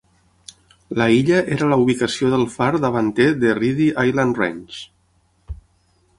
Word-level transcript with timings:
La 0.99 1.05
illa 1.17 1.41
era 1.55 1.67
la 1.73 1.77
ubicació 1.83 2.31
del 2.31 2.47
far 2.55 2.71
davanter 2.87 3.29
de 3.45 3.55
Reedy 3.61 3.89
Island 4.09 4.43
Range. 4.45 4.85